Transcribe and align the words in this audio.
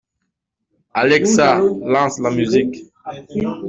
Alexa, 0.95 1.59
lance 1.93 2.19
la 2.19 2.31
musique. 2.31 2.87